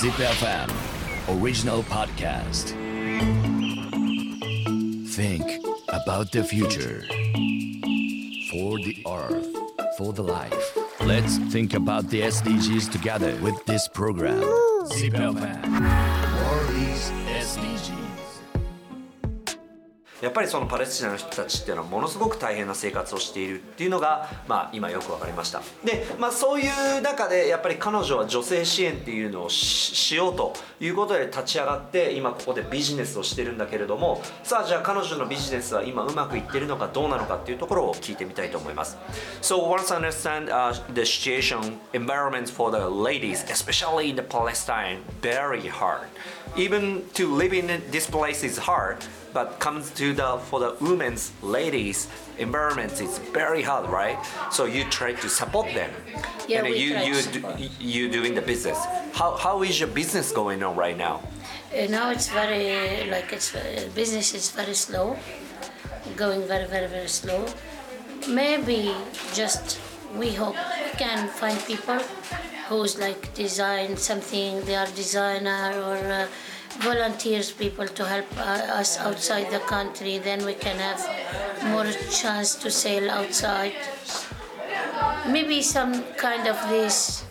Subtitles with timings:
[0.00, 0.72] ZipFM
[1.28, 2.72] Original Podcast.
[5.10, 5.44] Think
[5.88, 7.04] about the future.
[8.50, 9.46] For the earth
[9.98, 10.78] For the life.
[11.04, 14.40] Let's think about the SDGs together with this program.
[14.40, 14.90] World
[16.88, 17.12] is
[20.20, 25.62] やっぱりそのパレスチナの人たちっていうのはものすごく大変な生活をしているっていうのが、まあ、今よく分かりました。
[25.84, 38.98] で、まあ、そういう中でやっぱり彼女は女性支援っていうのをししようということで立ち上がって今ここでビジネスをしてるんだけれどもさあじゃあ彼女のビジネスは今うまくいってるのかどうなのかっていうところを聞いてみたいと思います。
[39.40, 46.08] So once understand、uh, the situation environment for the ladies especially in the Palestine very hard.
[46.56, 48.96] Even to live in this place is hard
[49.32, 52.08] but comes to the for the women's ladies
[52.38, 54.18] environment it's very hard right
[54.50, 55.90] so you try to support them
[56.48, 57.40] Yeah, and you you do,
[57.78, 58.78] you doing the business
[59.12, 61.16] how how is your business going on right now
[61.70, 63.62] Uh, now it's very like it's uh,
[63.94, 65.14] business is very slow,
[66.16, 67.46] going very very very slow.
[68.26, 68.90] Maybe
[69.40, 69.78] just
[70.18, 72.00] we hope we can find people
[72.68, 74.50] who's like design something.
[74.66, 76.26] They are designer or uh,
[76.78, 80.18] volunteers people to help uh, us outside the country.
[80.18, 81.00] Then we can have
[81.70, 83.72] more chance to sail outside.
[85.28, 87.24] Maybe some kind of this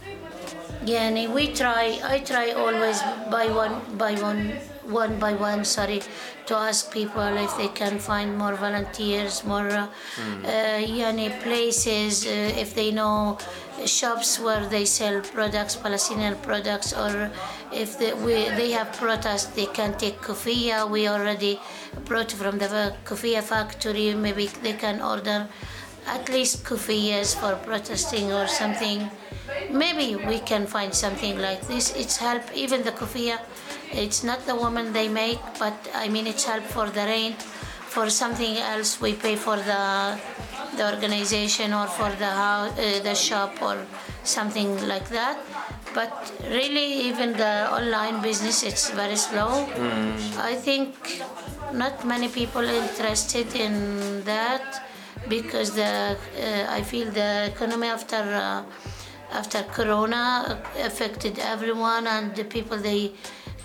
[0.85, 1.99] Yani we try.
[2.03, 4.53] I try always by one by one
[4.87, 5.65] one by one.
[5.65, 6.01] Sorry,
[6.45, 12.25] to ask people if they can find more volunteers, more uh, uh, yani places.
[12.25, 13.37] Uh, if they know
[13.85, 17.29] shops where they sell products, Palestinian products, or
[17.73, 20.89] if they, we, they have protest, they can take kufia.
[20.89, 21.59] We already
[22.05, 24.13] brought from the kufia factory.
[24.13, 25.47] Maybe they can order
[26.07, 29.09] at least kufiyas for protesting or something.
[29.71, 31.95] Maybe we can find something like this.
[31.95, 33.39] It's help even the kufiya.
[33.91, 37.33] It's not the woman they make, but I mean it's help for the rain.
[37.89, 40.19] For something else, we pay for the
[40.77, 43.77] the organization or for the house, uh, the shop or
[44.23, 45.37] something like that.
[45.93, 49.67] But really, even the online business, it's very slow.
[50.37, 50.95] I think
[51.73, 54.83] not many people interested in that
[55.27, 58.63] because the uh, I feel the economy after uh,
[59.31, 63.11] after Corona affected everyone and the people they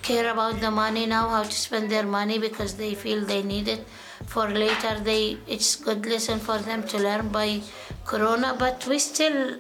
[0.03, 3.69] care about the money now how to spend their money because they feel they need
[3.69, 3.87] it
[4.27, 7.63] for later they it's good lesson for them to learn by
[8.05, 9.57] Corona but we still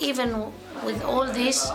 [0.00, 0.52] even
[0.84, 1.70] with all this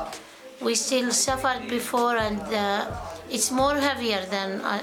[0.61, 2.91] we still suffered before and uh,
[3.29, 4.79] it's more heavier than uh,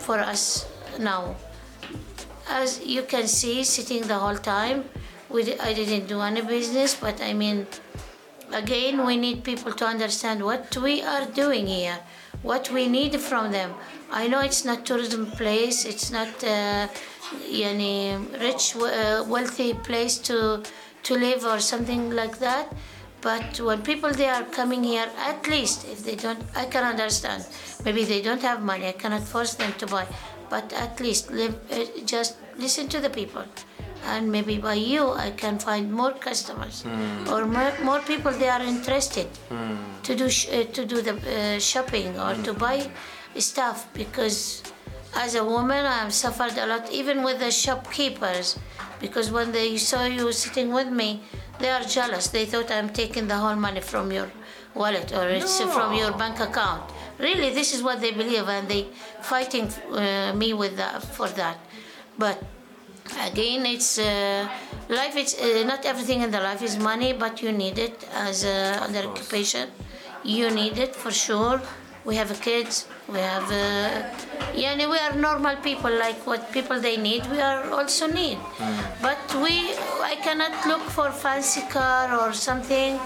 [0.00, 0.66] for us
[0.98, 1.34] now.
[2.48, 4.84] As you can see sitting the whole time
[5.32, 7.66] we, i didn't do any business but i mean
[8.52, 11.98] again we need people to understand what we are doing here
[12.42, 13.72] what we need from them.
[14.10, 16.88] I know it's not tourism place it's not uh,
[17.48, 20.62] yani rich uh, wealthy place to
[21.04, 22.72] to live or something like that.
[23.20, 27.46] But when people they are coming here at least if they don't i can understand.
[27.84, 30.06] Maybe they don't have money i cannot force them to buy.
[30.50, 33.44] But at least live, uh, just listen to the people.
[34.04, 36.84] And maybe by you i can find more customers.
[37.32, 39.28] Or more, more people they are interested
[40.02, 42.90] to do sh- uh, to do the uh, shopping or to buy
[43.38, 44.62] stuff because
[45.14, 48.58] as a woman i've suffered a lot even with the shopkeepers
[49.00, 51.20] because when they saw you sitting with me
[51.58, 52.28] they are jealous.
[52.28, 54.28] They thought i'm taking the whole money from your
[54.74, 56.82] wallet or it's from your bank account.
[57.18, 58.82] Really this is what they believe and they
[59.20, 61.58] fighting uh, me with that, for that.
[62.18, 62.42] But
[63.28, 64.48] again it's uh,
[64.88, 68.44] life it's uh, not everything in the life is money but you need it as
[68.44, 69.68] a under occupation.
[70.24, 71.60] You need it for sure
[72.04, 74.02] we have kids we have uh,
[74.54, 78.38] yeah we are normal people like what people they need we are also need.
[79.00, 79.54] But we
[80.12, 82.98] i cannot look for fancy car or something.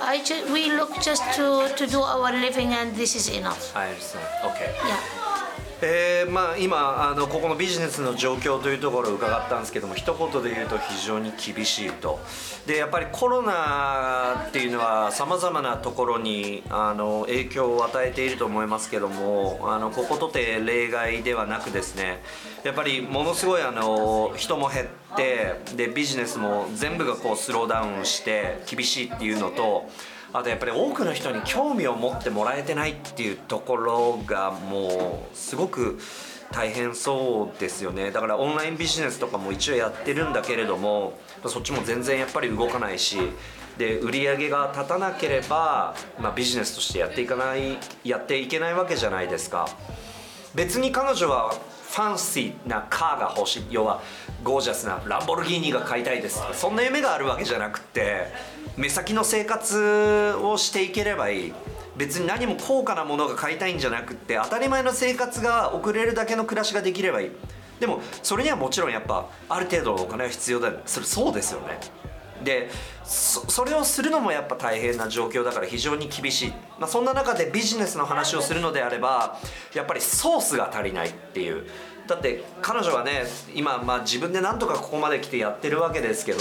[0.00, 1.46] I ju- we look just to
[1.78, 3.62] to do our living and this is enough.
[3.76, 4.26] I understand.
[4.50, 4.70] Okay.
[4.90, 5.21] Yeah
[5.84, 12.20] えーまあ、今あのここのビジネスの状況というところを伺ったんですけども一言で言うと非常に厳しいと。
[12.66, 22.22] でやっぱりコロナっていうのはさまざまなところにあの影響を与えていると思いますけどもあのこことて例外ではなくですね
[22.62, 29.88] やっぱりものすごいあの人も減ってでビジネスも全部がこうスローダウンして厳しいっていうのと
[30.32, 35.98] あとやっぱり多くの人に興味を持ってもらえてないっていうところがもうすごく
[36.52, 38.10] 大変そうですよね。
[38.10, 43.18] だからオンラインビジネスとかも一応やってるんだけれどもそっちも全然やっぱり動かないし
[43.78, 49.68] で売り上げが立たなければ、まあ、ビジネスとしてやっていかないやっていけないわけじゃないですか。
[50.54, 51.54] 別に彼女は
[51.92, 53.66] ファンシーなカーが欲しい。
[53.70, 54.00] 要は
[54.42, 56.40] ゴージャスなランボルギーニが買いたいです。
[56.54, 58.28] そんな夢があるわけじゃなくて
[58.78, 61.52] 目先の生活をしていければいい。
[61.94, 67.30] 別に何も高価なものが買いたいんじゃなくて当たり前の生活が送れるだけの暮らしができればいい。
[67.78, 71.78] でもそれにはもちろんやっぱある程度のお金は必要だよそれそうですよね。
[72.44, 72.70] で
[73.04, 79.38] それをするのもやっぱ大変な状況だから非常に厳しい、まあ、そんな中でビジネスの話をするのであれば
[79.74, 81.66] やっぱりソースが足りないっていう。
[82.06, 83.22] だって彼女はね
[83.54, 86.40] 今、まあ、自分でなんとかここまで来てやってるわけですけど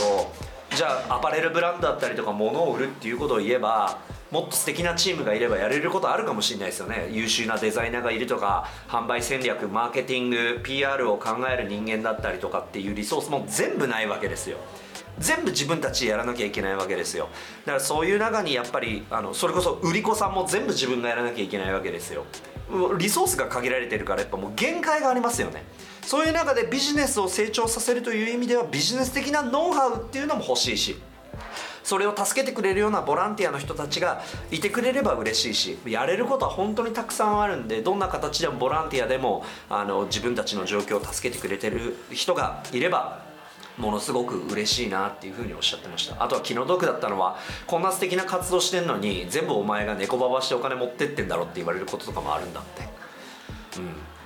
[0.76, 4.00] じゃあアパレルブランドだったりとか物を売るっていうことを言えば
[4.32, 7.10] もっと素敵なチームがいればやれることあるかもしれないですよね。
[7.12, 14.58] 優秀なデザイナーがいるとか販売戦略マーケティング PR を考える人間だったりとかっていうリソースも全部ないわけですよ。
[15.20, 17.28] 全部自分たちでやらなきゃいけないわけですよ。
[17.66, 22.26] だからそういう中にやっぱりあのそれこそ売り子さんも全部自分がやらなきゃいけないわけですよ。
[22.98, 25.66] リソースが限られてるからやっぱもう限界がありますよね。
[26.04, 30.96] そういう中でビジネスを成長させるという意味ではビジネス的なノウハウっていうのも欲しいし。
[31.84, 43.22] それを助けてくれるようなボランティアの人たちがいてくれれば嬉しいしやれることは本当にたくさんあるんでどんな形でもボランティアでもあの自分たちの状況を助けてくれてる人がいれば
[43.78, 46.24] ものすごく嬉しいなっていうふうにおっしゃってました。
[46.24, 47.38] あとは気の毒だったのは
[47.68, 52.84] こんな素敵な活動してんのに全部お前が猫ばばしてお金持ってってんだろって言われることとかもあるんだって。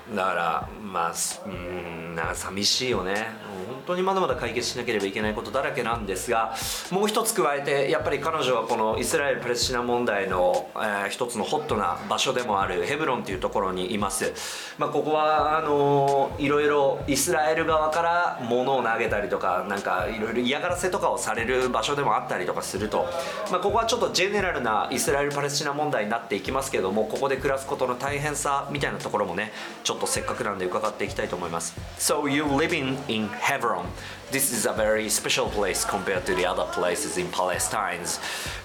[0.10, 0.16] うん。
[0.16, 1.14] だからまあ
[1.46, 3.28] うんなんか寂しいよね。
[3.66, 6.56] 本当にまだまだ解決しなければいけないことだらけなんですが
[6.92, 14.34] もう一つ加えてやっぱり彼女はこのイスラエル・パレスチナ問題の、えー、一つのホットな場所でもあるヘブロンというところにいます、
[14.78, 23.08] まあ、ここはあのー、いろいろイスラエル側から物を投げたりとかなんかいろいろ嫌がらせとかをされる場所でもあったりとかすると、
[23.52, 29.52] まあ、ここはちょっとジェネラルなイスラエル・パレスチナ問題になっていきますけどもここで暮らすことの大変さみたいなところもね
[29.84, 31.76] ちょっとせっかくなんで伺っていきたいと思います。
[31.98, 33.88] So you living in Hebron
[34.32, 38.04] this is a very special place compared to the other places in Palestine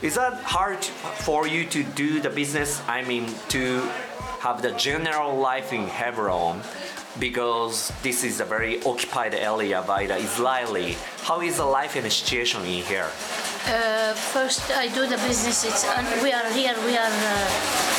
[0.03, 0.83] is that hard
[1.27, 3.65] for you to do the business I mean to
[4.41, 6.63] have the general life in Hebron
[7.21, 10.97] because this is a very occupied area by the Israeli.
[11.29, 13.11] How is the life and the situation in here?
[13.67, 15.65] Uh, first, I do the business.
[15.65, 16.75] It's uh, we are here.
[16.87, 17.15] We are.
[17.33, 17.90] Uh,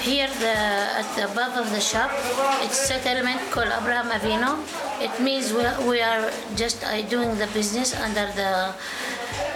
[0.00, 0.56] here the,
[1.00, 2.10] at the above of the shop
[2.62, 4.58] it's settlement called Abraham Avino.
[5.00, 8.74] It means we, we are just uh, doing the business under the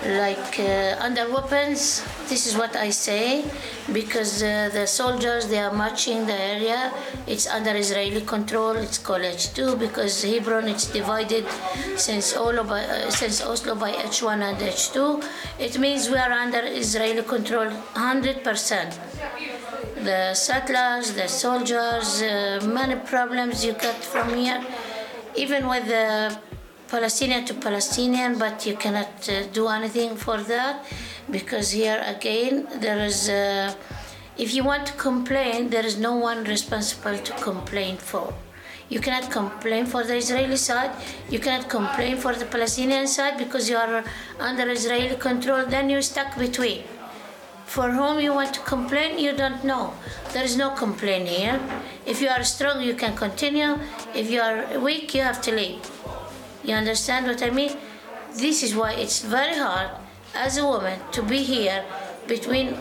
[0.06, 2.05] like uh, under weapons.
[2.29, 3.44] This is what i say
[3.93, 6.93] because uh, the soldiers they are marching the area.
[7.26, 8.76] It's under israeli control.
[8.76, 11.47] It's called h2 because hebron it's divided
[11.97, 15.25] since Oslo by, uh, since oslo by h1 and h2
[15.58, 19.33] it means we are under israeli control 100%
[20.10, 24.60] the settlers the soldiers uh, many problems you get from here
[25.36, 26.38] even with the
[26.88, 30.84] Palestinian to Palestinian, but you cannot uh, do anything for that
[31.30, 33.28] because here again there is.
[33.28, 33.74] Uh,
[34.36, 38.34] if you want to complain, there is no one responsible to complain for.
[38.88, 40.92] You cannot complain for the Israeli side.
[41.30, 44.04] You cannot complain for the Palestinian side because you are
[44.38, 45.64] under Israeli control.
[45.66, 46.82] Then you're stuck between.
[47.66, 49.94] For whom you want to complain, you don't know.
[50.33, 51.61] There is no complaint here.
[52.06, 53.78] If you are strong, you can continue.
[54.14, 55.80] If you are weak, you have to leave.
[56.62, 57.76] You understand what I mean?
[58.35, 59.90] This is why it's very hard
[60.35, 61.85] as a woman to be here
[62.26, 62.76] between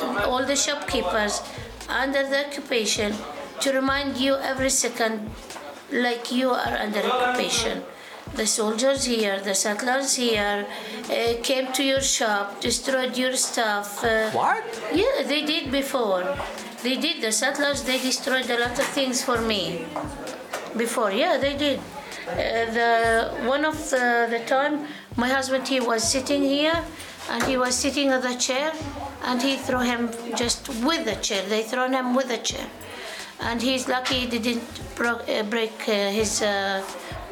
[0.00, 1.42] all the shopkeepers
[1.88, 3.14] under the occupation
[3.60, 5.30] to remind you every second
[5.90, 7.82] like you are under occupation.
[8.34, 10.66] The soldiers here, the settlers here,
[11.10, 14.04] uh, came to your shop, destroyed your stuff.
[14.04, 14.64] Uh, What?
[14.92, 16.24] Yeah, they did before.
[16.82, 17.20] They did.
[17.20, 19.86] The settlers, they destroyed a lot of things for me.
[20.76, 21.80] Before, yeah, they did.
[22.28, 22.34] Uh,
[22.78, 22.90] the
[23.48, 26.78] one of the, the time, my husband he was sitting here,
[27.30, 28.70] and he was sitting on the chair,
[29.24, 31.42] and he threw him just with the chair.
[31.48, 32.66] They thrown him with the chair,
[33.40, 34.62] and he's lucky he didn't
[34.94, 36.84] bro- uh, break uh, his uh,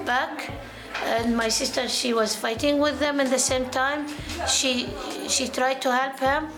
[0.05, 0.51] back.
[1.05, 4.07] And my sister, she was fighting with them at the same time.
[4.49, 4.89] She
[5.29, 6.49] she tried to help him,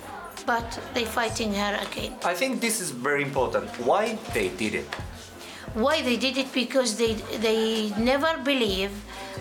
[0.47, 2.15] but they fighting her again.
[2.25, 3.69] I think this is very important.
[3.85, 4.89] Why they did it?
[5.75, 6.53] Why they did it?
[6.53, 8.91] Because they they never believe,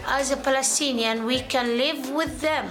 [0.08, 2.68] as a Palestinian, we can live with them.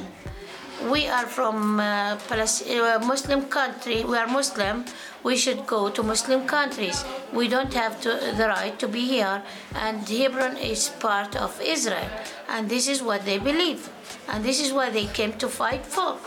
[0.84, 4.04] We are from uh, uh, Muslim country.
[4.04, 4.84] We are Muslim.
[5.22, 7.04] We should go to Muslim countries.
[7.32, 9.42] We don't have to, the right to be here.
[9.74, 12.10] And Hebron is part of Israel,
[12.48, 13.88] and this is what they believe,
[14.28, 16.18] and this is what they came to fight for.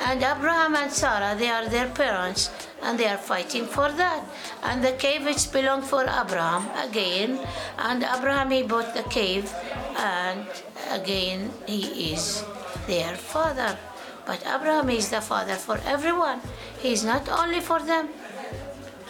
[0.00, 2.50] And Abraham and Sarah, they are their parents,
[2.82, 4.24] and they are fighting for that.
[4.62, 7.38] And the cave which belonged for Abraham again,
[7.78, 9.52] and Abraham he bought the cave,
[9.96, 10.46] and
[10.90, 12.44] again he is
[12.87, 13.77] their father.
[14.25, 16.41] But Abraham is the father for everyone.
[16.81, 18.09] He is not only for them.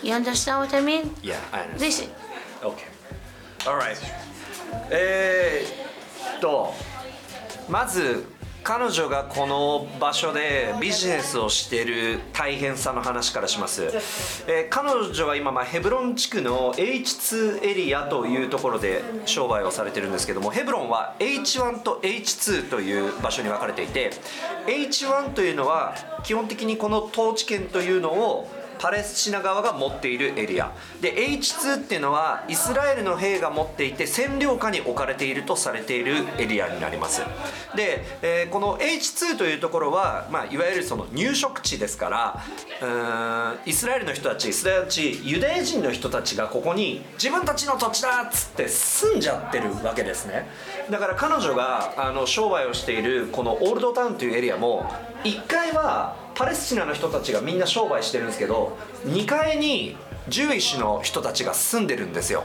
[0.03, 1.13] You understand what I mean?
[1.23, 1.81] Yeah, I understand.
[1.81, 2.09] Listen.
[2.63, 2.83] OK
[3.65, 3.97] alright
[4.89, 6.73] えーっと
[7.69, 8.25] まず
[8.62, 13.82] 彼女がこの場所でビジネスをしてる大変さの話からします、
[14.46, 24.10] えー彼女は今、まあ、ヘブロン地区の H2 エリアというところで商売をされてるんですけどもヘブロンは H1 と H2 という場所に分かれていて
[24.66, 28.48] H1 というのは基本的にこの統治権というのを
[28.82, 30.72] パレスチナ側が持っているエリア。
[31.00, 37.22] で H2 っていうのはイスラエルの兵が持っていて占領下に置かれているとされているエリアになります。
[37.76, 42.42] で、えーこの H2 というところは、まあ、いわゆるその入植地ですから
[42.80, 50.48] うーんイスラエルの人たちイスラエル地ユダヤ人の人たちがここに自分たちの土地だっつって住んじゃってるわけですね。
[50.90, 54.84] だから彼女があの商売をしているこのオールドタウンというエリアも
[55.24, 59.96] 1階はパレスチナの人たちがみんな商売してるんですけど2階に
[60.30, 62.44] 獣医師の人たちが住んでるんですよ。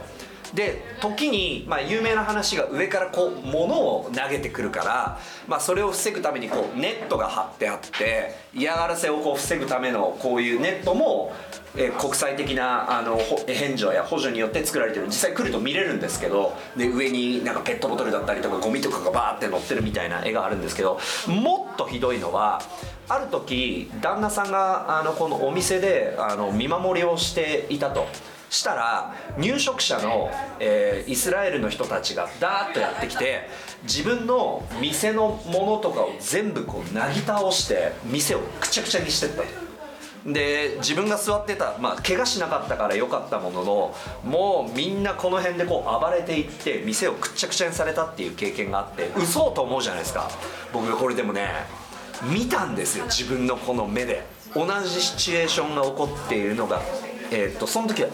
[0.54, 11.32] で時に、まあ、有名な話が上からこう物を投げてくるから、まあ、それを防ぐためにこうネットが張ってあって嫌がらせをこう防ぐためのこういうネットも、
[11.76, 22.62] えー国際的なあの援助や補助によって作られてる実際来ると見れるんですけどで上になんかペットボトルだったりとかゴミとかがバーって乗ってるみたいな絵があるんですけどもっとひどいのは
[23.08, 28.06] ある時旦那さんがあのこのお店であの見守りをしていたと。
[28.50, 33.48] したら入植者の、えーイスラエルの人たちがダーッとやってきて
[33.82, 39.68] 自分の店のものとかを全部こうなぎ倒して店をくちゃくちゃにしてったと。
[40.26, 50.28] で自分が座ってたまあ怪我しなかったから良かったもののもうみんなこの辺でこう暴れていって店をくっちゃくちゃにされたっていう経験があって嘘と思うじゃないですか。
[50.72, 51.48] 僕これでもね
[52.22, 54.26] 見たんですよ自分のこの目で。
[54.54, 56.82] 同じシチュエーションが起こっているのが。
[57.30, 58.08] えーっとその時は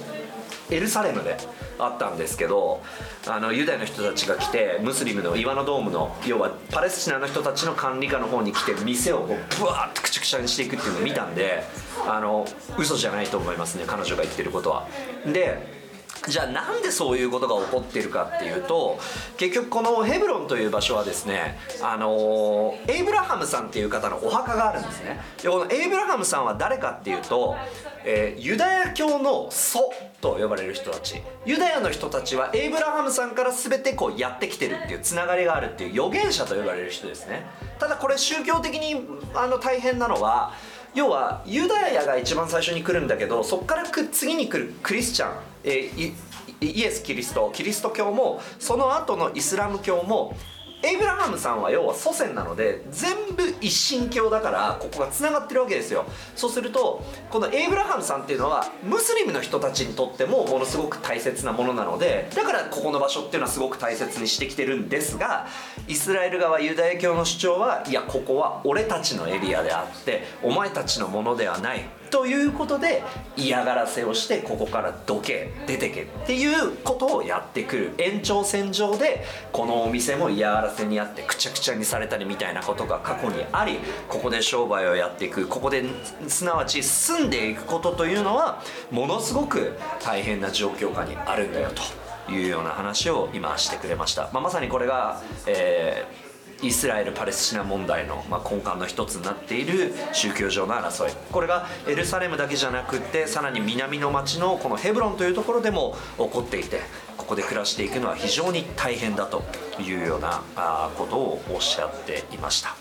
[0.71, 1.37] エルサレムで
[1.79, 2.83] あったんですけど
[3.27, 11.65] あのユダヤの人たちが来てムスリムの岩のドームの要はパレスチナの人たちの管理下の方に来て店をこうブワーッとくちゃくちゃにしていくっていうのを見たんで
[12.07, 12.47] あの
[12.79, 14.89] 嘘じゃないと思いますね彼女が言ってることは。
[15.27, 15.84] で
[16.29, 18.99] じゃあなんでそういうことが起こってるかっていうと
[19.37, 25.21] 結局このヘブロンという場所はですねあのエイブラハムさんっていう方のお墓があるんですね。
[25.43, 27.57] でこのエイブラハムさんは誰かっていうと、
[28.05, 31.23] えーユダヤ教の祖と呼ばれる人たち。
[31.45, 37.45] ユダヤの人たちはエイブラハムさんから全てこうやってきてるっていうつながりがあるっていう預言者と呼ばれる人ですね。
[37.79, 40.53] ただこれ宗教的にあの大変なのは
[40.95, 45.35] 要はユダヤが一番最初に来るんだけどそこからく次に来るクリスチャン、
[45.65, 46.13] えー
[46.61, 50.37] イエス・キリストキリスト教もその後のイスラム教も
[50.85, 56.05] エイブラハムさんは要は祖先なので全部一神教だからここがつながってるわけですよ。
[56.37, 65.47] そうするとこのエイブラハムさんっていうのはムスリムの人たちにとってもものすごく大切なものなのでだからここの場所っていうのはすごく大切にしてきてるんですが
[65.87, 71.83] イスラエル側ユダヤ教の主張はいやここは俺たちのエリアであってお前たちのものではない。
[72.11, 73.03] ということで
[73.37, 77.95] 嫌がらせをしてここからどけ出てけっていうことをやってくる。
[77.99, 85.49] 延長線上でこのお店も嫌がらせにあってくちゃくちゃにされたりみたいなことが過去にありここで商売をやっていく。
[85.49, 85.85] ここで
[86.29, 92.04] すなわち住んでいくことというのはものすごく大変な状況下にあるんだよと。
[92.29, 96.25] いうような話を今してくれました、まあ、まさにこれが、えー
[96.63, 101.13] イスラエル・パレスチナ問題の、まあ、根幹の一つになっている宗教上の争い。
[101.31, 106.81] これがエルサレムだけじゃなくてさらに南の町のこのヘブロンというところでも起こっていて
[107.17, 109.43] ここで暮らしていくのは非常に大変だと
[109.81, 112.75] いうようなあことをおっしゃっていました。